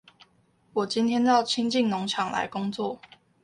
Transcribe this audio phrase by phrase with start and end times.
[0.73, 2.99] 我今天到清境農場來工作